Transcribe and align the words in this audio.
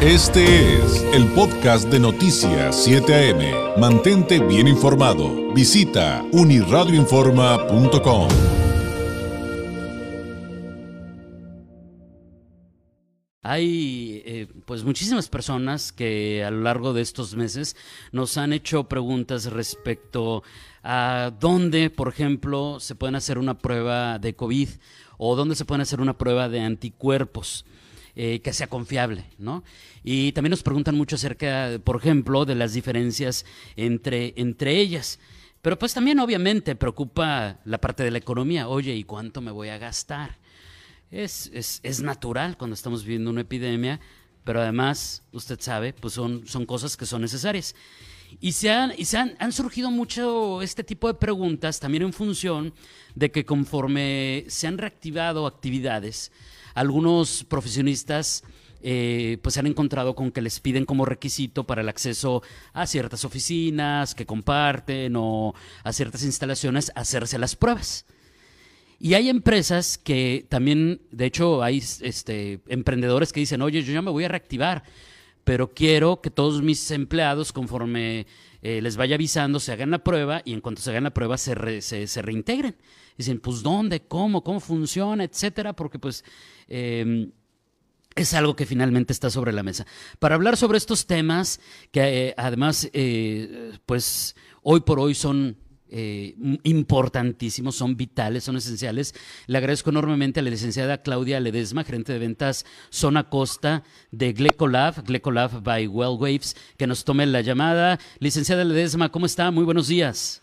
Este 0.00 0.76
es 0.76 1.02
el 1.12 1.26
podcast 1.32 1.88
de 1.88 1.98
Noticias 1.98 2.84
7 2.84 3.32
AM. 3.32 3.80
Mantente 3.80 4.38
bien 4.38 4.68
informado. 4.68 5.52
Visita 5.52 6.24
uniradioinforma.com. 6.30 8.28
Hay 13.42 14.22
eh, 14.24 14.46
pues 14.66 14.84
muchísimas 14.84 15.28
personas 15.28 15.90
que 15.90 16.44
a 16.44 16.52
lo 16.52 16.60
largo 16.60 16.92
de 16.92 17.02
estos 17.02 17.34
meses 17.34 17.74
nos 18.12 18.38
han 18.38 18.52
hecho 18.52 18.84
preguntas 18.84 19.46
respecto 19.46 20.44
a 20.84 21.32
dónde, 21.40 21.90
por 21.90 22.06
ejemplo, 22.06 22.78
se 22.78 22.94
pueden 22.94 23.16
hacer 23.16 23.36
una 23.36 23.58
prueba 23.58 24.20
de 24.20 24.36
COVID 24.36 24.68
o 25.16 25.34
dónde 25.34 25.56
se 25.56 25.64
pueden 25.64 25.80
hacer 25.80 26.00
una 26.00 26.16
prueba 26.16 26.48
de 26.48 26.60
anticuerpos. 26.60 27.64
Eh, 28.20 28.40
que 28.40 28.52
sea 28.52 28.66
confiable, 28.66 29.26
¿no? 29.38 29.62
Y 30.02 30.32
también 30.32 30.50
nos 30.50 30.64
preguntan 30.64 30.96
mucho 30.96 31.14
acerca, 31.14 31.78
por 31.84 31.98
ejemplo, 31.98 32.44
de 32.44 32.56
las 32.56 32.72
diferencias 32.72 33.46
entre, 33.76 34.34
entre 34.36 34.76
ellas. 34.76 35.20
Pero 35.62 35.78
pues 35.78 35.94
también 35.94 36.18
obviamente 36.18 36.74
preocupa 36.74 37.60
la 37.64 37.80
parte 37.80 38.02
de 38.02 38.10
la 38.10 38.18
economía. 38.18 38.66
Oye, 38.66 38.92
¿y 38.92 39.04
cuánto 39.04 39.40
me 39.40 39.52
voy 39.52 39.68
a 39.68 39.78
gastar? 39.78 40.36
Es, 41.12 41.48
es, 41.54 41.78
es 41.84 42.00
natural 42.00 42.58
cuando 42.58 42.74
estamos 42.74 43.04
viviendo 43.04 43.30
una 43.30 43.42
epidemia, 43.42 44.00
pero 44.42 44.62
además, 44.62 45.22
usted 45.30 45.60
sabe, 45.60 45.92
pues 45.92 46.14
son, 46.14 46.44
son 46.44 46.66
cosas 46.66 46.96
que 46.96 47.06
son 47.06 47.22
necesarias. 47.22 47.76
Y 48.40 48.50
se, 48.50 48.72
han, 48.72 48.94
y 48.98 49.04
se 49.04 49.18
han, 49.18 49.36
han, 49.38 49.52
surgido 49.52 49.92
mucho 49.92 50.60
este 50.60 50.82
tipo 50.82 51.06
de 51.06 51.14
preguntas 51.14 51.78
también 51.78 52.02
en 52.02 52.12
función 52.12 52.74
de 53.14 53.30
que 53.30 53.44
conforme 53.44 54.44
se 54.48 54.66
han 54.66 54.76
reactivado 54.76 55.46
actividades, 55.46 56.32
algunos 56.74 57.44
profesionistas 57.44 58.42
eh, 58.80 59.38
pues 59.42 59.54
se 59.54 59.60
han 59.60 59.66
encontrado 59.66 60.14
con 60.14 60.30
que 60.30 60.40
les 60.40 60.60
piden 60.60 60.84
como 60.84 61.04
requisito 61.04 61.64
para 61.64 61.80
el 61.80 61.88
acceso 61.88 62.42
a 62.72 62.86
ciertas 62.86 63.24
oficinas 63.24 64.14
que 64.14 64.26
comparten 64.26 65.14
o 65.16 65.54
a 65.82 65.92
ciertas 65.92 66.22
instalaciones 66.22 66.92
hacerse 66.94 67.38
las 67.38 67.56
pruebas. 67.56 68.06
Y 69.00 69.14
hay 69.14 69.28
empresas 69.28 69.98
que 69.98 70.46
también, 70.48 71.00
de 71.12 71.26
hecho, 71.26 71.62
hay 71.62 71.82
este, 72.00 72.60
emprendedores 72.66 73.32
que 73.32 73.40
dicen, 73.40 73.62
oye, 73.62 73.82
yo 73.82 73.92
ya 73.92 74.02
me 74.02 74.10
voy 74.10 74.24
a 74.24 74.28
reactivar, 74.28 74.82
pero 75.48 75.72
quiero 75.72 76.20
que 76.20 76.30
todos 76.30 76.60
mis 76.60 76.90
empleados, 76.90 77.54
conforme 77.54 78.26
eh, 78.60 78.82
les 78.82 78.98
vaya 78.98 79.14
avisando, 79.14 79.60
se 79.60 79.72
hagan 79.72 79.90
la 79.90 80.04
prueba 80.04 80.42
y 80.44 80.52
en 80.52 80.60
cuanto 80.60 80.82
se 80.82 80.90
hagan 80.90 81.04
la 81.04 81.14
prueba 81.14 81.38
se, 81.38 81.80
se, 81.80 82.20
reintegren. 82.20 82.76
Dicen, 83.16 83.40
pues 83.40 83.62
¿dónde? 83.62 84.02
¿Cómo? 84.02 84.44
¿Cómo 84.44 84.60
funciona? 84.60 85.24
Etcétera, 85.24 85.72
porque 85.72 85.98
pues... 85.98 86.22
Em, 86.68 87.32
es 88.14 88.34
algo 88.34 88.56
que 88.56 88.66
finalmente 88.66 89.14
está 89.14 89.30
sobre 89.30 89.54
la 89.54 89.62
mesa. 89.62 89.86
Para 90.18 90.34
hablar 90.34 90.58
sobre 90.58 90.76
estos 90.76 91.06
temas, 91.06 91.60
que 91.92 92.28
eh, 92.28 92.34
además, 92.36 92.90
eh, 92.92 93.72
pues 93.86 94.36
hoy 94.62 94.80
por 94.80 95.00
hoy 95.00 95.14
son 95.14 95.56
eh, 95.90 96.34
importantísimos, 96.62 97.76
son 97.76 97.96
vitales, 97.96 98.44
son 98.44 98.56
esenciales. 98.56 99.14
Le 99.46 99.58
agradezco 99.58 99.90
enormemente 99.90 100.40
a 100.40 100.42
la 100.42 100.50
licenciada 100.50 101.02
Claudia 101.02 101.40
Ledesma, 101.40 101.84
gerente 101.84 102.12
de 102.12 102.18
ventas 102.18 102.66
Zona 102.90 103.28
Costa 103.28 103.82
de 104.10 104.32
Glecolab, 104.32 105.04
Glecolab 105.04 105.62
by 105.62 105.86
Well 105.86 106.18
Waves, 106.18 106.56
que 106.76 106.86
nos 106.86 107.04
tome 107.04 107.26
la 107.26 107.40
llamada. 107.40 107.98
Licenciada 108.18 108.64
Ledesma, 108.64 109.10
¿cómo 109.10 109.26
está? 109.26 109.50
Muy 109.50 109.64
buenos 109.64 109.88
días. 109.88 110.42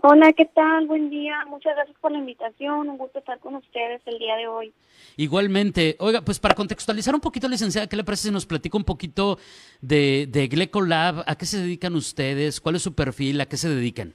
Hola, 0.00 0.32
¿qué 0.32 0.44
tal? 0.44 0.86
Buen 0.86 1.10
día. 1.10 1.44
Muchas 1.48 1.74
gracias 1.74 1.96
por 2.00 2.12
la 2.12 2.18
invitación. 2.18 2.88
Un 2.88 2.98
gusto 2.98 3.18
estar 3.18 3.38
con 3.40 3.56
ustedes 3.56 4.00
el 4.06 4.18
día 4.18 4.36
de 4.36 4.46
hoy. 4.46 4.72
Igualmente. 5.16 5.96
Oiga, 5.98 6.22
pues 6.22 6.38
para 6.38 6.54
contextualizar 6.54 7.14
un 7.14 7.20
poquito, 7.20 7.48
licenciada, 7.48 7.88
¿qué 7.88 7.96
le 7.96 8.04
parece 8.04 8.28
si 8.28 8.32
nos 8.32 8.46
platica 8.46 8.78
un 8.78 8.84
poquito 8.84 9.38
de, 9.80 10.28
de 10.30 10.46
Glecolab? 10.46 11.24
¿A 11.26 11.34
qué 11.34 11.46
se 11.46 11.58
dedican 11.58 11.96
ustedes? 11.96 12.60
¿Cuál 12.60 12.76
es 12.76 12.82
su 12.82 12.94
perfil? 12.94 13.40
¿A 13.40 13.46
qué 13.46 13.56
se 13.56 13.68
dedican? 13.68 14.14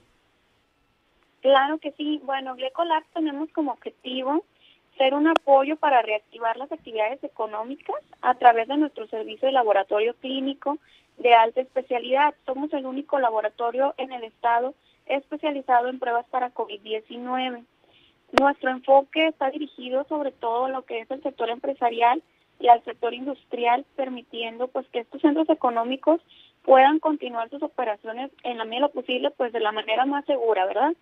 Claro 1.44 1.78
que 1.78 1.92
sí. 1.92 2.22
Bueno, 2.24 2.56
Glecolab 2.56 3.04
tenemos 3.14 3.52
como 3.52 3.74
objetivo 3.74 4.46
ser 4.98 5.14
un 5.14 5.28
apoyo 5.28 5.76
para 5.76 6.02
reactivar 6.02 6.56
las 6.56 6.72
actividades 6.72 7.22
económicas 7.22 7.98
a 8.22 8.36
través 8.36 8.70
de 8.70 8.78
nuestro 8.78 9.08
servicio 9.08 9.48
de 9.48 9.52
laboratorio 9.52 10.16
clínico 10.22 10.78
de 11.18 11.34
alta 11.34 11.60
especialidad. 11.60 12.34
Somos 12.46 12.72
el 12.72 12.86
único 12.86 13.20
laboratorio 13.20 13.94
en 13.98 14.14
el 14.14 14.24
estado 14.24 14.74
especializado 15.06 15.90
en 15.90 16.00
pruebas 16.00 16.26
para 16.28 16.54
COVID-19. 16.54 17.66
Nuestro 18.40 18.70
enfoque 18.70 19.28
está 19.28 19.52
dirigido 19.52 20.06
sobre 20.08 20.32
todo 20.32 20.66
a 20.66 20.70
lo 20.70 20.84
que 20.84 21.02
es 21.02 21.12
el 21.12 21.22
sector 21.24 21.50
empresarial 21.50 22.24
y 22.62 22.70
al 22.70 22.82
sector 22.86 23.14
industrial, 23.14 23.86
permitiendo 23.98 24.70
pues 24.70 24.88
que 24.94 25.00
estos 25.00 25.20
centros 25.20 25.50
económicos 25.50 26.22
puedan 26.64 27.00
continuar 27.00 27.50
sus 27.50 27.62
operaciones 27.62 28.32
en 28.44 28.58
la 28.58 28.64
medida 28.64 28.88
de 28.88 28.94
lo 28.94 29.02
posible 29.02 29.32
pues 29.32 29.52
de 29.52 29.60
la 29.60 29.74
manera 29.74 30.06
más 30.06 30.24
segura, 30.24 30.66
¿verdad? 30.66 30.94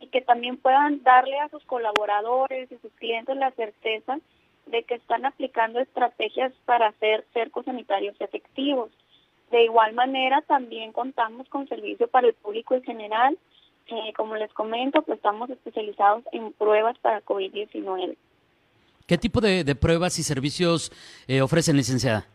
Y 0.00 0.08
que 0.08 0.20
también 0.22 0.56
puedan 0.56 1.02
darle 1.02 1.38
a 1.38 1.48
sus 1.50 1.62
colaboradores 1.64 2.70
y 2.72 2.78
sus 2.78 2.92
clientes 2.92 3.36
la 3.36 3.50
certeza 3.52 4.18
de 4.66 4.82
que 4.84 4.94
están 4.94 5.26
aplicando 5.26 5.78
estrategias 5.80 6.52
para 6.64 6.88
hacer 6.88 7.24
cercos 7.32 7.64
sanitarios 7.64 8.16
efectivos. 8.20 8.90
De 9.50 9.64
igual 9.64 9.94
manera, 9.94 10.42
también 10.42 10.92
contamos 10.92 11.48
con 11.48 11.68
servicio 11.68 12.08
para 12.08 12.28
el 12.28 12.34
público 12.34 12.74
en 12.74 12.82
general. 12.82 13.38
Eh, 13.88 14.12
como 14.16 14.36
les 14.36 14.52
comento, 14.52 15.02
pues 15.02 15.16
estamos 15.16 15.50
especializados 15.50 16.22
en 16.32 16.52
pruebas 16.52 16.96
para 16.98 17.22
COVID-19. 17.24 18.16
¿Qué 19.06 19.18
tipo 19.18 19.40
de, 19.40 19.74
pruebas 19.74 20.18
y 20.20 20.22
servicios 20.22 20.92
eh, 21.26 21.42
ofrecen, 21.42 21.76
licenciada? 21.76 22.26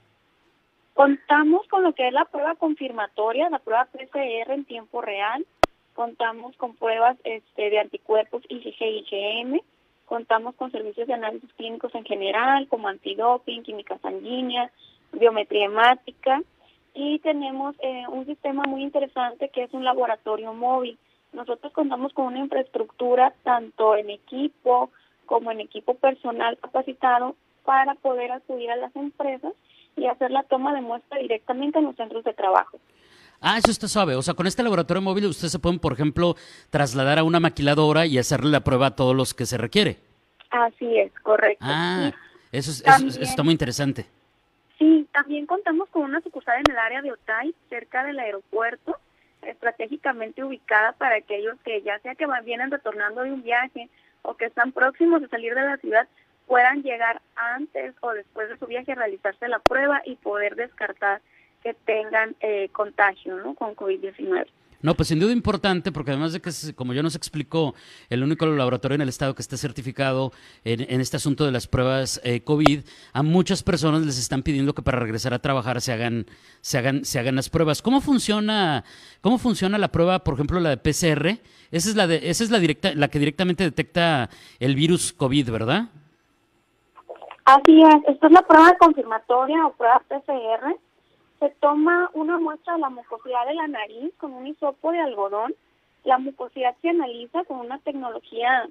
Contamos 0.94 1.66
con 1.70 1.84
lo 1.84 1.94
que 1.94 2.08
es 2.08 2.14
la 2.14 2.26
prueba 2.26 2.56
confirmatoria, 2.56 3.50
la 3.50 3.60
prueba 3.60 3.86
PCR 3.86 4.52
en 4.52 4.66
tiempo 4.66 5.02
real, 5.02 5.46
contamos 5.96 6.56
con 6.58 6.76
pruebas 6.76 7.18
este, 7.24 7.70
de 7.70 7.80
anticuerpos 7.80 8.44
IgG 8.50 8.76
y 8.80 9.06
IgM, 9.10 9.60
contamos 10.06 10.54
con 10.56 10.72
servicios 10.72 11.08
de 11.08 11.14
análisis 11.14 11.52
clínicos 11.54 11.96
en 11.96 12.06
general, 12.06 12.68
como 12.68 12.88
antidoping, 12.88 13.64
química 13.64 13.98
sanguínea, 14.00 14.70
biometría 15.14 15.66
hemática, 15.66 16.42
y 16.94 17.20
tenemos 17.20 17.76
eh, 17.80 18.04
un 18.10 18.26
sistema 18.26 18.64
muy 18.68 18.84
interesante 18.84 19.50
que 19.50 19.64
es 19.64 19.74
un 19.74 19.84
laboratorio 19.84 20.54
móvil. 20.54 20.98
Nosotros 21.34 21.74
contamos 21.74 22.14
con 22.14 22.28
una 22.28 22.40
infraestructura 22.40 23.34
tanto 23.44 23.96
en 23.96 24.10
equipo 24.10 24.92
como 25.26 25.52
en 25.52 25.60
equipo 25.60 25.96
personal 25.96 26.58
capacitado 26.58 27.36
para 27.66 27.96
poder 27.96 28.32
acudir 28.32 28.70
a 28.70 28.78
las 28.78 28.96
empresas 28.96 29.54
y 29.98 30.06
hacer 30.06 30.32
la 30.32 30.44
toma 30.44 30.74
de 30.74 30.82
muestra 30.82 31.20
directamente 31.20 31.80
en 31.80 31.86
los 31.86 31.96
centros 31.96 32.24
de 32.24 32.34
trabajo. 32.34 32.80
Ah, 33.48 33.60
eso 33.60 33.70
está 33.70 33.88
suave. 33.88 34.16
O 34.16 34.24
sea, 34.24 34.34
con 34.34 34.48
este 34.48 34.64
laboratorio 34.64 35.04
móvil 35.04 35.28
ustedes 35.28 35.52
se 35.52 35.60
pueden, 35.60 35.78
por 35.78 35.94
ejemplo, 35.94 36.36
trasladar 36.72 37.20
a 37.20 37.24
una 37.24 37.40
maquiladora 37.40 38.08
y 38.08 38.18
hacerle 38.18 38.50
la 38.50 38.62
prueba 38.62 38.88
a 38.88 38.96
todos 38.96 39.16
los 39.16 39.36
que 39.36 39.46
se 39.46 39.60
requiere. 39.60 39.98
Así 40.50 40.98
es, 40.98 41.12
correcto. 41.22 41.64
Ah, 41.64 42.12
eso, 42.52 42.72
es, 42.72 43.18
está 43.18 43.44
muy 43.44 43.52
interesante. 43.52 44.08
Sí, 44.80 45.08
también 45.14 45.46
contamos 45.46 45.88
con 45.90 46.02
una 46.02 46.22
sucursal 46.22 46.58
en 46.58 46.72
el 46.72 46.78
área 46.80 47.04
de 47.04 47.12
Otay, 47.12 47.54
cerca 47.70 48.04
del 48.04 48.18
aeropuerto, 48.18 48.98
estratégicamente 49.44 50.44
ubicada 50.44 50.94
para 50.94 51.18
aquellos 51.18 51.56
que 51.64 51.84
ya 51.84 52.00
sea 52.00 52.16
que 52.16 52.26
van, 52.26 52.44
vienen 52.46 52.72
retornando 52.72 53.22
de 53.22 53.32
un 53.32 53.44
viaje 53.44 53.90
o 54.24 54.34
que 54.34 54.46
están 54.46 54.72
próximos 54.72 55.22
a 55.22 55.28
salir 55.28 55.54
de 55.54 55.62
la 55.62 55.78
ciudad, 55.78 56.08
puedan 56.48 56.82
llegar 56.82 57.22
antes 57.36 57.94
o 58.02 58.12
después 58.12 58.50
de 58.50 58.58
su 58.58 58.66
viaje 58.66 58.94
a 58.94 58.96
realizarse 58.96 59.48
la 59.48 59.60
prueba 59.60 60.02
y 60.04 60.16
poder 60.16 60.56
descartar 60.56 61.22
que 61.66 61.74
tengan 61.74 62.36
eh, 62.42 62.70
contagio 62.70 63.36
¿no? 63.38 63.56
con 63.56 63.76
COVID-19. 63.76 64.46
No, 64.84 64.94
pues 64.94 65.08
sin 65.08 65.20
duda 65.20 65.32
importante, 65.32 65.92
porque 65.92 66.12
además 66.12 66.32
de 66.32 66.42
que, 66.42 66.52
como 66.76 66.94
ya 66.94 67.02
nos 67.02 67.16
explicó, 67.16 67.74
el 68.12 68.22
único 68.22 68.46
laboratorio 68.46 68.94
en 68.94 69.02
el 69.02 69.10
estado 69.10 69.34
que 69.34 69.42
está 69.42 69.58
certificado 69.58 70.32
en, 70.64 71.02
este 71.02 71.18
asunto 71.18 71.44
de 71.44 71.52
las 71.52 71.66
pruebas 71.66 72.22
eh, 72.24 72.42
COVID, 72.42 72.82
a 73.14 73.24
muchas 73.24 73.64
personas 73.64 74.06
les 74.06 74.20
están 74.20 74.44
pidiendo 74.44 74.76
que 74.76 74.84
para 74.84 75.00
regresar 75.00 75.34
a 75.34 75.40
trabajar 75.40 75.82
se 75.82 75.92
hagan, 75.92 76.28
se 76.62 76.78
hagan, 76.78 77.04
se 77.04 77.18
hagan 77.18 77.36
las 77.36 77.50
pruebas. 77.50 77.82
¿Cómo 77.82 78.00
funciona, 78.00 78.84
cómo 79.22 79.40
funciona 79.40 79.80
la 79.80 79.88
prueba, 79.88 80.20
por 80.20 80.36
ejemplo, 80.36 80.60
la 80.60 80.70
de 80.70 80.78
PCR? 80.78 81.42
Esa 81.72 81.90
es 81.90 81.96
la 81.96 82.06
de, 82.06 82.30
esa 82.30 82.44
es 82.44 82.52
la 82.52 82.60
directa, 82.60 82.94
la 82.94 83.08
que 83.08 83.18
directamente 83.18 83.64
detecta 83.64 84.30
el 84.60 84.76
virus 84.76 85.14
COVID, 85.14 85.50
¿verdad? 85.50 85.86
Así 87.46 87.82
es, 87.82 87.96
esta 88.08 88.28
es 88.28 88.34
la 88.34 88.44
prueba 88.44 88.78
confirmatoria 88.78 89.66
o 89.66 89.74
prueba 89.74 90.00
PCR 90.08 90.78
se 91.40 91.50
toma 91.60 92.10
una 92.14 92.38
muestra 92.38 92.74
de 92.74 92.80
la 92.80 92.90
mucosidad 92.90 93.46
de 93.48 93.56
la 93.56 93.68
nariz 93.68 94.14
con 94.18 94.34
un 94.34 94.48
hisopo 94.48 94.92
de 94.92 95.00
algodón. 95.00 95.56
La 96.04 96.18
mucosidad 96.18 96.76
se 96.82 96.90
analiza 96.90 97.46
con 97.46 97.60
una 97.60 97.80
tecnología 97.80 98.68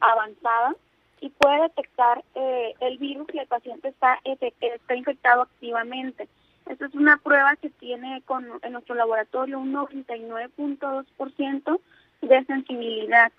avanzada 0.00 0.74
y 1.20 1.28
puede 1.30 1.62
detectar 1.62 2.24
eh, 2.34 2.74
el 2.80 2.98
virus 2.98 3.26
que 3.28 3.38
el 3.38 3.46
paciente 3.46 3.88
está, 3.88 4.18
está 4.24 4.94
infectado 4.94 5.42
activamente. 5.42 6.28
Esta 6.66 6.86
es 6.86 6.94
una 6.94 7.16
prueba 7.18 7.56
que 7.56 7.70
tiene 7.70 8.22
con, 8.26 8.46
en 8.62 8.72
nuestro 8.72 8.94
laboratorio 8.94 9.58
un 9.58 9.72
99.2% 9.72 11.80
de 12.22 12.44
sensibilidad. 12.44 13.32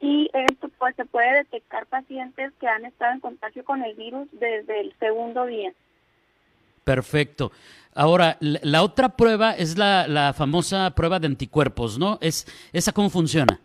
Y 0.00 0.30
esto 0.32 0.68
pues 0.78 0.94
se 0.96 1.04
puede 1.04 1.38
detectar 1.38 1.86
pacientes 1.86 2.52
que 2.60 2.68
han 2.68 2.84
estado 2.84 3.14
en 3.14 3.20
contacto 3.20 3.64
con 3.64 3.82
el 3.82 3.96
virus 3.96 4.28
desde 4.32 4.80
el 4.80 4.94
segundo 4.98 5.44
día. 5.46 5.72
Perfecto. 6.88 7.52
Ahora, 7.94 8.38
la 8.40 8.82
otra 8.82 9.10
prueba 9.10 9.52
es 9.52 9.76
la, 9.76 10.08
la 10.08 10.32
famosa 10.32 10.90
prueba 10.94 11.18
de 11.18 11.26
anticuerpos, 11.26 11.98
¿no? 11.98 12.16
Es, 12.22 12.46
¿Esa 12.72 12.92
cómo 12.92 13.10
funciona? 13.10 13.60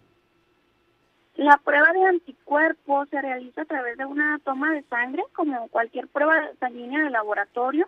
La 1.37 1.57
prueba 1.63 1.93
de 1.93 2.03
anticuerpos 2.03 3.07
se 3.07 3.21
realiza 3.21 3.61
a 3.61 3.65
través 3.65 3.97
de 3.97 4.03
una 4.03 4.39
toma 4.43 4.73
de 4.73 4.83
sangre, 4.89 5.23
como 5.33 5.69
cualquier 5.69 6.09
prueba 6.09 6.35
sanguínea 6.59 7.01
de 7.05 7.11
laboratorio. 7.11 7.87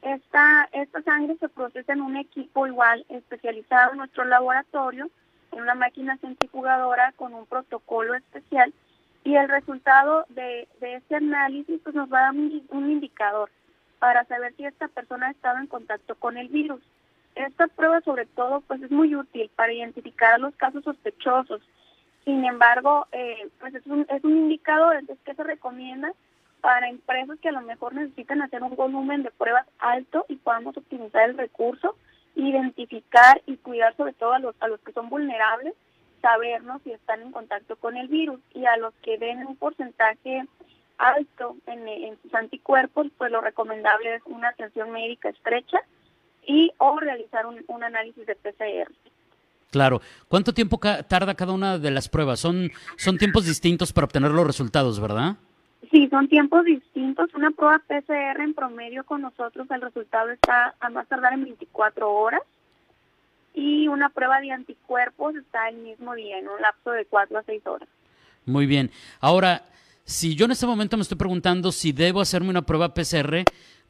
Esta, 0.00 0.70
esta 0.72 1.02
sangre 1.02 1.36
se 1.38 1.50
procesa 1.50 1.92
en 1.92 2.00
un 2.00 2.16
equipo 2.16 2.66
igual 2.66 3.04
especializado 3.10 3.92
en 3.92 3.98
nuestro 3.98 4.24
laboratorio, 4.24 5.10
en 5.52 5.60
una 5.60 5.74
máquina 5.74 6.16
centrifugadora 6.22 7.12
con 7.16 7.34
un 7.34 7.44
protocolo 7.44 8.14
especial 8.14 8.72
y 9.24 9.34
el 9.34 9.46
resultado 9.46 10.24
de, 10.30 10.66
de 10.80 10.94
este 10.94 11.16
análisis 11.16 11.78
pues, 11.84 11.94
nos 11.94 12.10
va 12.10 12.20
a 12.20 12.22
dar 12.22 12.30
un, 12.32 12.66
un 12.70 12.90
indicador 12.90 13.50
para 14.00 14.24
saber 14.24 14.54
si 14.56 14.64
esta 14.64 14.88
persona 14.88 15.28
ha 15.28 15.30
estado 15.30 15.58
en 15.58 15.68
contacto 15.68 16.16
con 16.16 16.36
el 16.36 16.48
virus. 16.48 16.80
Esta 17.36 17.68
prueba 17.68 18.00
sobre 18.00 18.26
todo 18.26 18.62
pues 18.62 18.82
es 18.82 18.90
muy 18.90 19.14
útil 19.14 19.48
para 19.54 19.72
identificar 19.72 20.40
los 20.40 20.56
casos 20.56 20.82
sospechosos. 20.82 21.60
Sin 22.24 22.44
embargo, 22.44 23.06
eh, 23.12 23.48
pues 23.60 23.74
es 23.74 23.86
un, 23.86 24.06
es 24.08 24.24
un 24.24 24.36
indicador, 24.36 24.96
entonces 24.96 25.24
que 25.24 25.34
se 25.34 25.44
recomienda 25.44 26.12
para 26.60 26.88
empresas 26.88 27.38
que 27.40 27.50
a 27.50 27.52
lo 27.52 27.60
mejor 27.62 27.94
necesitan 27.94 28.42
hacer 28.42 28.62
un 28.62 28.74
volumen 28.74 29.22
de 29.22 29.30
pruebas 29.30 29.66
alto 29.78 30.24
y 30.28 30.36
podamos 30.36 30.76
optimizar 30.76 31.28
el 31.28 31.38
recurso, 31.38 31.94
identificar 32.34 33.42
y 33.46 33.56
cuidar 33.58 33.96
sobre 33.96 34.14
todo 34.14 34.32
a 34.32 34.38
los, 34.38 34.54
a 34.60 34.68
los 34.68 34.80
que 34.80 34.92
son 34.92 35.08
vulnerables, 35.08 35.74
sabernos 36.22 36.82
si 36.82 36.92
están 36.92 37.22
en 37.22 37.32
contacto 37.32 37.76
con 37.76 37.96
el 37.96 38.08
virus 38.08 38.40
y 38.54 38.66
a 38.66 38.76
los 38.76 38.94
que 39.02 39.18
den 39.18 39.46
un 39.46 39.56
porcentaje 39.56 40.46
alto 41.00 41.56
en, 41.66 42.18
sus 42.22 42.34
anticuerpos, 42.34 43.08
pues 43.16 43.32
lo 43.32 43.40
recomendable 43.40 44.16
es 44.16 44.22
una 44.26 44.48
atención 44.48 44.90
médica 44.90 45.30
estrecha 45.30 45.78
y 46.46 46.70
o 46.78 46.98
realizar 46.98 47.46
un, 47.46 47.64
un 47.66 47.84
análisis 47.84 48.26
de 48.26 48.36
PCR. 48.36 48.92
Claro. 49.70 50.00
¿Cuánto 50.28 50.52
tiempo 50.52 50.78
tarda 50.78 51.34
cada 51.34 51.52
una 51.52 51.78
de 51.78 51.90
las 51.90 52.08
pruebas? 52.08 52.40
Son, 52.40 52.70
son 52.96 53.18
tiempos 53.18 53.46
distintos 53.46 53.92
para 53.92 54.06
obtener 54.06 54.32
los 54.32 54.46
resultados, 54.46 55.00
¿verdad? 55.00 55.36
Sí, 55.90 56.08
son 56.08 56.28
tiempos 56.28 56.64
distintos. 56.64 57.32
Una 57.34 57.50
prueba 57.50 57.80
PCR 57.86 58.40
en 58.40 58.54
promedio 58.54 59.04
con 59.04 59.22
nosotros, 59.22 59.70
el 59.70 59.80
resultado 59.80 60.30
está 60.30 60.74
a 60.80 60.90
más 60.90 61.06
tardar 61.08 61.32
en 61.32 61.44
24 61.44 62.12
horas. 62.12 62.42
Y 63.54 63.88
una 63.88 64.08
prueba 64.10 64.40
de 64.40 64.52
anticuerpos 64.52 65.34
está 65.36 65.68
el 65.68 65.78
mismo 65.78 66.14
día, 66.14 66.38
en 66.38 66.48
un 66.48 66.60
lapso 66.60 66.90
de 66.90 67.04
4 67.06 67.38
a 67.38 67.42
6 67.42 67.66
horas. 67.66 67.88
Muy 68.46 68.66
bien. 68.66 68.90
Ahora, 69.20 69.62
si 70.10 70.34
yo 70.34 70.46
en 70.46 70.50
este 70.50 70.66
momento 70.66 70.96
me 70.96 71.02
estoy 71.02 71.16
preguntando 71.16 71.70
si 71.70 71.92
debo 71.92 72.20
hacerme 72.20 72.50
una 72.50 72.62
prueba 72.62 72.92
PCR, 72.92 73.44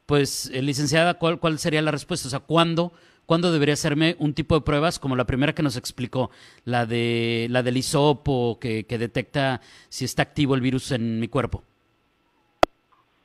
pues, 0.05 0.51
eh, 0.53 0.61
licenciada, 0.61 1.15
¿cuál, 1.15 1.39
¿cuál 1.39 1.57
sería 1.57 1.81
la 1.81 1.91
respuesta? 1.91 2.27
O 2.27 2.31
sea, 2.31 2.39
¿cuándo? 2.39 2.93
¿Cuándo 3.25 3.51
debería 3.51 3.73
hacerme 3.73 4.15
un 4.19 4.33
tipo 4.33 4.55
de 4.55 4.61
pruebas 4.61 4.99
como 4.99 5.15
la 5.15 5.25
primera 5.25 5.53
que 5.53 5.63
nos 5.63 5.77
explicó, 5.77 6.29
la 6.63 6.85
de 6.85 7.47
la 7.49 7.63
del 7.63 7.77
hisopo 7.77 8.59
que, 8.59 8.83
que 8.83 8.97
detecta 8.97 9.61
si 9.89 10.05
está 10.05 10.21
activo 10.21 10.53
el 10.53 10.61
virus 10.61 10.91
en 10.91 11.19
mi 11.19 11.27
cuerpo? 11.27 11.63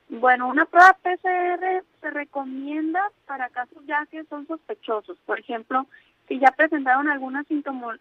Bueno, 0.09 0.49
una 0.49 0.65
prueba 0.65 0.97
PCR 1.03 1.85
se 2.01 2.11
recomienda 2.11 3.01
para 3.27 3.51
casos 3.51 3.79
ya 3.87 4.07
que 4.11 4.25
son 4.25 4.47
sospechosos. 4.47 5.19
Por 5.27 5.39
ejemplo, 5.41 5.87
si 6.29 6.39
ya 6.39 6.49
presentaron 6.57 7.09
alguna 7.09 7.45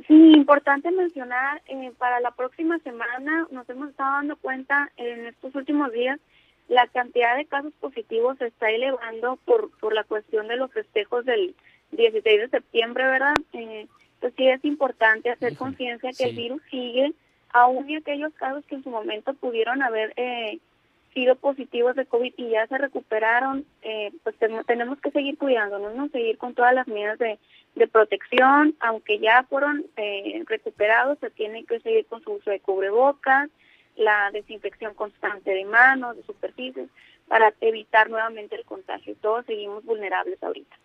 Sí, 0.07 0.31
importante 0.33 0.91
mencionar, 0.91 1.61
eh, 1.67 1.91
para 1.97 2.19
la 2.19 2.31
próxima 2.31 2.79
semana 2.79 3.47
nos 3.51 3.69
hemos 3.69 3.89
estado 3.89 4.13
dando 4.13 4.35
cuenta 4.37 4.91
en 4.97 5.27
estos 5.27 5.53
últimos 5.55 5.91
días 5.91 6.19
la 6.67 6.87
cantidad 6.87 7.35
de 7.35 7.45
casos 7.45 7.73
positivos 7.81 8.37
se 8.37 8.47
está 8.47 8.69
elevando 8.69 9.37
por, 9.45 9.69
por 9.79 9.93
la 9.93 10.05
cuestión 10.05 10.47
de 10.47 10.55
los 10.55 10.71
festejos 10.71 11.25
del 11.25 11.53
16 11.91 12.23
de 12.41 12.49
septiembre, 12.49 13.05
¿verdad? 13.05 13.35
Eh, 13.53 13.87
pues 14.21 14.33
sí 14.37 14.47
es 14.47 14.63
importante 14.63 15.29
hacer 15.29 15.57
conciencia 15.57 16.11
que 16.17 16.23
el 16.23 16.35
virus 16.35 16.61
sigue, 16.69 17.13
aún 17.51 17.89
y 17.89 17.97
aquellos 17.97 18.33
casos 18.35 18.63
que 18.65 18.75
en 18.75 18.83
su 18.83 18.89
momento 18.89 19.33
pudieron 19.33 19.83
haber 19.83 20.13
eh, 20.15 20.59
sido 21.13 21.35
positivos 21.35 21.95
de 21.95 22.05
COVID 22.05 22.33
y 22.37 22.49
ya 22.49 22.67
se 22.67 22.77
recuperaron, 22.77 23.65
eh, 23.81 24.11
pues 24.23 24.35
tenemos 24.65 24.99
que 24.99 25.11
seguir 25.11 25.37
cuidándonos, 25.37 25.93
¿no? 25.95 26.09
seguir 26.09 26.37
con 26.37 26.53
todas 26.53 26.73
las 26.73 26.87
medidas 26.87 27.19
de, 27.19 27.37
de 27.75 27.87
protección, 27.87 28.75
aunque 28.79 29.19
ya 29.19 29.43
fueron 29.43 29.85
eh, 29.97 30.43
recuperados, 30.47 31.19
se 31.19 31.29
tiene 31.29 31.65
que 31.65 31.79
seguir 31.79 32.05
con 32.05 32.21
su 32.21 32.33
uso 32.33 32.49
de 32.49 32.59
cubrebocas, 32.59 33.49
la 33.95 34.31
desinfección 34.31 34.93
constante 34.93 35.51
de 35.51 35.65
manos, 35.65 36.15
de 36.15 36.23
superficies, 36.23 36.89
para 37.27 37.53
evitar 37.61 38.09
nuevamente 38.09 38.55
el 38.55 38.65
contagio. 38.65 39.15
Todos 39.21 39.45
seguimos 39.45 39.83
vulnerables 39.85 40.41
ahorita. 40.41 40.75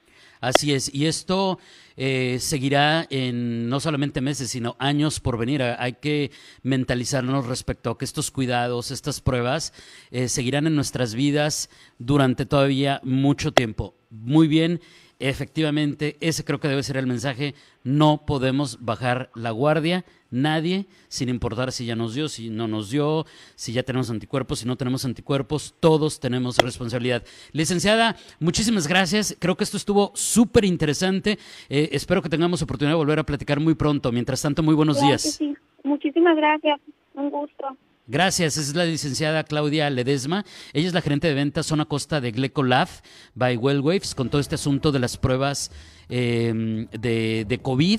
Así 0.41 0.73
es, 0.73 0.93
y 0.95 1.07
esto 1.07 1.59
eh, 1.97 2.37
seguirá 2.41 3.07
en 3.11 3.69
no 3.69 3.81
solamente 3.81 4.21
meses, 4.21 4.51
sino 4.51 4.77
años 4.79 5.19
por 5.19 5.39
venir. 5.39 5.63
Hay 5.63 5.95
que 5.95 6.31
mentalizarnos 6.63 7.47
respecto 7.47 7.91
a 7.91 7.99
que 7.99 8.05
estos 8.05 8.31
cuidados, 8.31 8.91
estas 8.91 9.21
pruebas, 9.21 9.73
eh, 10.11 10.29
seguirán 10.29 10.67
en 10.67 10.77
nuestras 10.77 11.15
vidas 11.15 11.71
durante 11.99 12.45
todavía 12.45 13.01
mucho 13.03 13.53
tiempo. 13.53 13.95
Muy 14.11 14.47
bien, 14.47 14.81
efectivamente, 15.19 16.17
ese 16.21 16.45
creo 16.45 16.61
que 16.61 16.69
debe 16.69 16.83
ser 16.83 16.97
el 16.97 17.07
mensaje. 17.07 17.55
No 17.85 18.25
podemos 18.27 18.85
bajar 18.85 19.31
la 19.35 19.51
guardia 19.51 20.05
Nadie, 20.31 20.87
sin 21.09 21.29
importar 21.29 21.71
si 21.71 21.87
ya 21.87 21.95
nos 21.95 22.15
dio, 22.15 22.29
si 22.29 22.51
no 22.51 22.67
nos 22.67 22.91
dio, 22.91 23.25
si 23.55 23.73
ya 23.73 23.85
tenemos 23.85 24.11
anticuerpos, 24.11 24.59
si 24.59 24.67
no 24.67 24.77
tenemos 24.77 25.05
anticuerpos, 25.05 25.75
todos 25.79 26.19
tenemos 26.19 26.59
responsabilidad. 26.59 27.25
Licenciada, 27.53 28.17
muchísimas 28.41 28.89
gracias. 28.89 29.37
Creo 29.39 29.57
que 29.57 29.65
esto 29.65 29.77
estuvo 29.77 30.11
súper 30.15 30.65
interesante. 30.65 31.39
Eh, 31.69 31.91
espero 31.93 32.23
que 32.23 32.29
tengamos 32.29 32.61
oportunidad 32.61 32.95
de 32.95 32.99
volver 32.99 33.21
a 33.21 33.25
platicar 33.25 33.61
muy 33.61 33.75
pronto. 33.75 34.11
Mientras 34.11 34.43
tanto, 34.43 34.63
muy 34.63 34.75
buenos 34.75 35.01
días. 35.01 35.41
Muchísimas 35.85 36.37
gracias. 36.37 36.81
Un 37.15 37.31
gusto. 37.31 37.77
Gracias, 38.09 38.57
es 38.57 38.77
la 38.77 38.85
licenciada 38.85 39.43
Claudia 39.43 39.91
Ledesma. 39.91 40.45
Ella 40.73 40.87
es 40.87 40.95
la 40.95 41.01
gerente 41.01 41.27
de 41.27 41.35
ventas 41.35 41.67
zona 41.67 41.87
costa 41.87 42.21
de 42.21 42.31
Glecolab 42.31 42.87
by 43.35 43.57
Wellwaves 43.57 44.15
con 44.15 44.31
todo 44.31 44.41
este 44.41 44.55
asunto 44.55 44.93
de 44.93 45.01
las 45.01 45.17
pruebas 45.17 45.73
eh, 46.09 46.87
de, 46.93 47.61
COVID. 47.61 47.99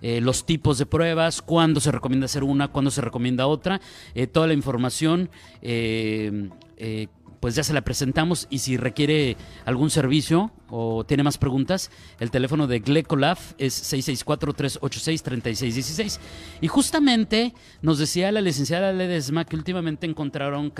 eh, 0.00 0.20
los 0.20 0.46
tipos 0.46 0.78
de 0.78 0.86
pruebas, 0.86 1.42
cuándo 1.42 1.80
se 1.80 1.90
recomienda 1.90 2.26
hacer 2.26 2.44
una, 2.44 2.68
cuándo 2.68 2.92
se 2.92 3.00
recomienda 3.00 3.48
otra. 3.48 3.80
Eh, 4.14 4.28
toda 4.28 4.46
la 4.46 4.54
información 4.54 5.28
eh, 5.60 7.08
pues 7.40 7.54
ya 7.54 7.62
se 7.62 7.72
la 7.72 7.80
presentamos 7.82 8.46
y 8.50 8.58
si 8.58 8.76
requiere 8.76 9.36
algún 9.64 9.90
servicio 9.90 10.50
o 10.68 11.04
tiene 11.04 11.22
más 11.22 11.38
preguntas, 11.38 11.90
el 12.20 12.30
teléfono 12.30 12.66
de 12.66 12.80
Glecolaf 12.80 13.54
es 13.58 13.92
664-386-3616. 13.92 16.18
Y 16.60 16.68
justamente 16.68 17.54
nos 17.82 17.98
decía 17.98 18.32
la 18.32 18.40
licenciada 18.40 18.92
Ledesma 18.92 19.44
que 19.44 19.56
últimamente 19.56 20.06
encontraron 20.06 20.72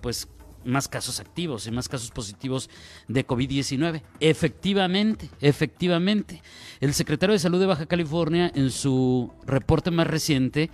pues 0.00 0.28
más 0.64 0.88
casos 0.88 1.20
activos 1.20 1.66
y 1.66 1.70
más 1.70 1.88
casos 1.88 2.10
positivos 2.10 2.68
de 3.08 3.26
COVID-19. 3.26 4.02
Efectivamente, 4.20 5.30
efectivamente. 5.40 6.42
El 6.80 6.92
secretario 6.92 7.32
de 7.32 7.38
Salud 7.38 7.60
de 7.60 7.66
Baja 7.66 7.86
California 7.86 8.52
en 8.54 8.70
su 8.70 9.32
reporte 9.46 9.90
más 9.90 10.06
reciente 10.06 10.70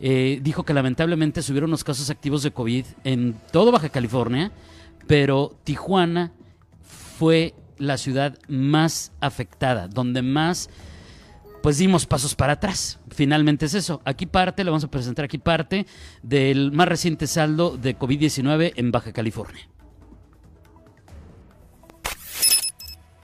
eh, 0.00 0.40
dijo 0.42 0.64
que 0.64 0.74
lamentablemente 0.74 1.42
subieron 1.42 1.70
los 1.70 1.84
casos 1.84 2.10
activos 2.10 2.42
de 2.42 2.52
COVID 2.52 2.84
en 3.04 3.34
todo 3.52 3.70
Baja 3.72 3.90
California, 3.90 4.50
pero 5.06 5.56
Tijuana 5.64 6.32
fue 7.18 7.54
la 7.78 7.98
ciudad 7.98 8.38
más 8.48 9.12
afectada, 9.20 9.88
donde 9.88 10.22
más 10.22 10.70
pues 11.62 11.78
dimos 11.78 12.06
pasos 12.06 12.34
para 12.34 12.54
atrás. 12.54 12.98
Finalmente 13.10 13.66
es 13.66 13.74
eso. 13.74 14.00
Aquí 14.04 14.26
parte, 14.26 14.64
le 14.64 14.70
vamos 14.70 14.84
a 14.84 14.90
presentar 14.90 15.24
aquí 15.24 15.38
parte 15.38 15.86
del 16.22 16.72
más 16.72 16.88
reciente 16.88 17.26
saldo 17.26 17.76
de 17.76 17.98
COVID-19 17.98 18.72
en 18.76 18.90
Baja 18.90 19.12
California. 19.12 19.69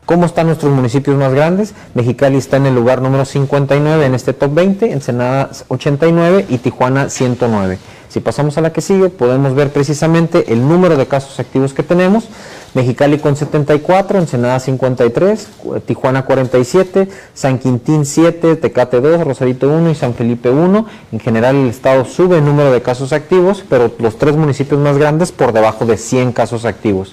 ¿Cómo 0.06 0.24
están 0.24 0.46
nuestros 0.46 0.72
municipios 0.72 1.16
más 1.16 1.34
grandes? 1.34 1.74
Mexicali 1.94 2.36
está 2.36 2.58
en 2.58 2.66
el 2.66 2.76
lugar 2.76 3.02
número 3.02 3.24
59 3.24 4.06
en 4.06 4.14
este 4.14 4.32
top 4.32 4.54
20, 4.54 4.92
Ensenada 4.92 5.50
89 5.66 6.46
y 6.48 6.58
Tijuana 6.58 7.10
109. 7.10 7.78
Si 8.08 8.20
pasamos 8.20 8.56
a 8.56 8.60
la 8.60 8.72
que 8.72 8.82
sigue, 8.82 9.08
podemos 9.08 9.56
ver 9.56 9.72
precisamente 9.72 10.52
el 10.52 10.66
número 10.66 10.96
de 10.96 11.06
casos 11.06 11.40
activos 11.40 11.74
que 11.74 11.82
tenemos. 11.82 12.28
Mexicali 12.74 13.18
con 13.18 13.34
74, 13.34 14.20
Ensenada 14.20 14.60
53, 14.60 15.48
Tijuana 15.86 16.24
47, 16.24 17.08
San 17.34 17.58
Quintín 17.58 18.06
7, 18.06 18.54
Tecate 18.54 19.00
2, 19.00 19.24
Rosarito 19.24 19.68
1 19.68 19.90
y 19.90 19.94
San 19.96 20.14
Felipe 20.14 20.50
1. 20.50 20.86
En 21.10 21.18
general 21.18 21.56
el 21.56 21.68
estado 21.68 22.04
sube 22.04 22.38
el 22.38 22.44
número 22.44 22.70
de 22.70 22.80
casos 22.80 23.12
activos, 23.12 23.64
pero 23.68 23.92
los 23.98 24.18
tres 24.18 24.36
municipios 24.36 24.80
más 24.80 24.98
grandes 24.98 25.32
por 25.32 25.52
debajo 25.52 25.84
de 25.84 25.96
100 25.96 26.30
casos 26.30 26.64
activos. 26.64 27.12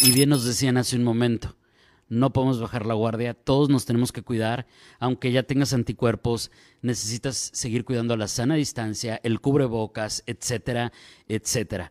Y 0.00 0.12
bien 0.12 0.30
nos 0.30 0.44
decían 0.44 0.78
hace 0.78 0.96
un 0.96 1.04
momento, 1.04 1.54
no 2.14 2.32
podemos 2.32 2.60
bajar 2.60 2.86
la 2.86 2.94
guardia, 2.94 3.34
todos 3.34 3.68
nos 3.68 3.84
tenemos 3.84 4.12
que 4.12 4.22
cuidar, 4.22 4.66
aunque 4.98 5.32
ya 5.32 5.42
tengas 5.42 5.72
anticuerpos, 5.72 6.50
necesitas 6.82 7.50
seguir 7.52 7.84
cuidando 7.84 8.14
a 8.14 8.16
la 8.16 8.28
sana 8.28 8.54
distancia, 8.54 9.20
el 9.22 9.40
cubrebocas, 9.40 10.22
etcétera, 10.26 10.92
etcétera. 11.28 11.90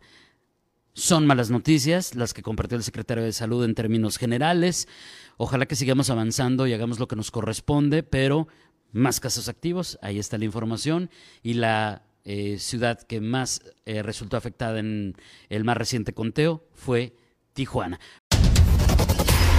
Son 0.94 1.26
malas 1.26 1.50
noticias 1.50 2.14
las 2.14 2.34
que 2.34 2.42
compartió 2.42 2.76
el 2.76 2.84
secretario 2.84 3.24
de 3.24 3.32
Salud 3.32 3.64
en 3.64 3.74
términos 3.74 4.16
generales. 4.16 4.86
Ojalá 5.36 5.66
que 5.66 5.74
sigamos 5.74 6.08
avanzando 6.08 6.66
y 6.66 6.72
hagamos 6.72 7.00
lo 7.00 7.08
que 7.08 7.16
nos 7.16 7.32
corresponde, 7.32 8.04
pero 8.04 8.46
más 8.92 9.18
casos 9.18 9.48
activos, 9.48 9.98
ahí 10.02 10.20
está 10.20 10.38
la 10.38 10.44
información 10.44 11.10
y 11.42 11.54
la 11.54 12.04
eh, 12.24 12.58
ciudad 12.58 13.02
que 13.02 13.20
más 13.20 13.60
eh, 13.86 14.02
resultó 14.02 14.36
afectada 14.36 14.78
en 14.78 15.16
el 15.48 15.64
más 15.64 15.76
reciente 15.76 16.14
conteo 16.14 16.64
fue 16.72 17.16
Tijuana. 17.54 18.00